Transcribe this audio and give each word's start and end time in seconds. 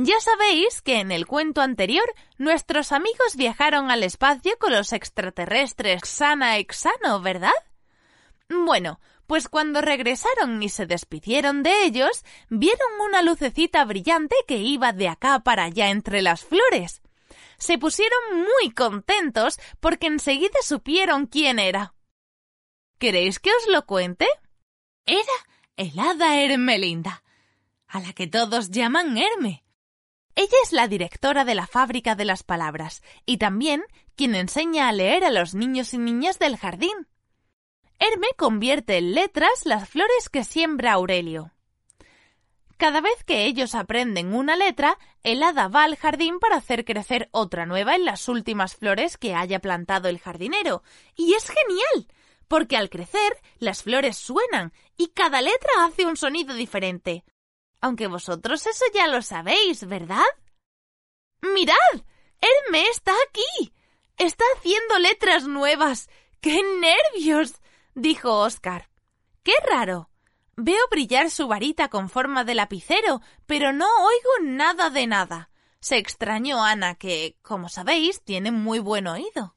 Ya 0.00 0.20
sabéis 0.20 0.80
que 0.80 1.00
en 1.00 1.10
el 1.10 1.26
cuento 1.26 1.60
anterior 1.60 2.04
nuestros 2.36 2.92
amigos 2.92 3.34
viajaron 3.34 3.90
al 3.90 4.04
espacio 4.04 4.56
con 4.60 4.72
los 4.72 4.92
extraterrestres 4.92 6.02
sana 6.04 6.58
exano, 6.58 7.20
¿verdad? 7.20 7.50
Bueno, 8.48 9.00
pues 9.26 9.48
cuando 9.48 9.80
regresaron 9.80 10.62
y 10.62 10.68
se 10.68 10.86
despidieron 10.86 11.64
de 11.64 11.82
ellos, 11.82 12.24
vieron 12.48 12.86
una 13.04 13.22
lucecita 13.22 13.84
brillante 13.84 14.36
que 14.46 14.58
iba 14.58 14.92
de 14.92 15.08
acá 15.08 15.40
para 15.40 15.64
allá 15.64 15.90
entre 15.90 16.22
las 16.22 16.44
flores. 16.44 17.02
Se 17.58 17.76
pusieron 17.76 18.36
muy 18.36 18.70
contentos 18.70 19.58
porque 19.80 20.06
enseguida 20.06 20.60
supieron 20.62 21.26
quién 21.26 21.58
era. 21.58 21.92
¿Queréis 23.00 23.40
que 23.40 23.50
os 23.50 23.66
lo 23.66 23.84
cuente? 23.84 24.28
Era 25.06 25.24
el 25.76 25.98
hada 25.98 26.40
Hermelinda, 26.40 27.24
a 27.88 27.98
la 27.98 28.12
que 28.12 28.28
todos 28.28 28.70
llaman 28.70 29.18
Herme. 29.18 29.64
Ella 30.40 30.56
es 30.62 30.72
la 30.72 30.86
directora 30.86 31.44
de 31.44 31.56
la 31.56 31.66
fábrica 31.66 32.14
de 32.14 32.24
las 32.24 32.44
palabras 32.44 33.02
y 33.26 33.38
también 33.38 33.82
quien 34.14 34.36
enseña 34.36 34.86
a 34.86 34.92
leer 34.92 35.24
a 35.24 35.32
los 35.32 35.52
niños 35.52 35.94
y 35.94 35.98
niñas 35.98 36.38
del 36.38 36.56
jardín. 36.56 37.08
Herme 37.98 38.28
convierte 38.36 38.98
en 38.98 39.14
letras 39.14 39.50
las 39.64 39.88
flores 39.88 40.28
que 40.28 40.44
siembra 40.44 40.92
Aurelio. 40.92 41.50
Cada 42.76 43.00
vez 43.00 43.24
que 43.24 43.46
ellos 43.46 43.74
aprenden 43.74 44.32
una 44.32 44.54
letra, 44.54 44.96
el 45.24 45.42
hada 45.42 45.66
va 45.66 45.82
al 45.82 45.96
jardín 45.96 46.38
para 46.38 46.54
hacer 46.54 46.84
crecer 46.84 47.28
otra 47.32 47.66
nueva 47.66 47.96
en 47.96 48.04
las 48.04 48.28
últimas 48.28 48.76
flores 48.76 49.16
que 49.16 49.34
haya 49.34 49.58
plantado 49.58 50.08
el 50.08 50.20
jardinero. 50.20 50.84
Y 51.16 51.34
es 51.34 51.48
genial, 51.48 52.06
porque 52.46 52.76
al 52.76 52.90
crecer 52.90 53.38
las 53.58 53.82
flores 53.82 54.16
suenan 54.16 54.72
y 54.96 55.08
cada 55.08 55.42
letra 55.42 55.84
hace 55.84 56.06
un 56.06 56.16
sonido 56.16 56.54
diferente. 56.54 57.24
Aunque 57.80 58.06
vosotros 58.06 58.66
eso 58.66 58.84
ya 58.92 59.06
lo 59.06 59.22
sabéis, 59.22 59.86
¿verdad? 59.86 60.24
¡Mirad! 61.40 62.04
Herme 62.40 62.88
está 62.88 63.12
aquí. 63.28 63.72
Está 64.16 64.44
haciendo 64.56 64.98
letras 64.98 65.46
nuevas. 65.46 66.08
¡Qué 66.40 66.62
nervios! 66.80 67.60
dijo 67.94 68.32
Oscar. 68.40 68.90
¡Qué 69.42 69.52
raro! 69.68 70.10
Veo 70.56 70.80
brillar 70.90 71.30
su 71.30 71.46
varita 71.46 71.88
con 71.88 72.10
forma 72.10 72.42
de 72.42 72.56
lapicero, 72.56 73.20
pero 73.46 73.72
no 73.72 73.86
oigo 73.86 74.50
nada 74.50 74.90
de 74.90 75.06
nada. 75.06 75.50
Se 75.80 75.98
extrañó 75.98 76.64
Ana, 76.64 76.96
que, 76.96 77.36
como 77.42 77.68
sabéis, 77.68 78.22
tiene 78.24 78.50
muy 78.50 78.80
buen 78.80 79.06
oído. 79.06 79.54